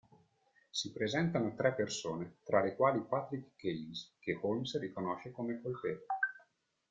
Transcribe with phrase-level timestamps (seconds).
[0.71, 6.05] Si presentano tre persone, tra le quali Patrick Cairns, che Holmes riconosce come colpevole.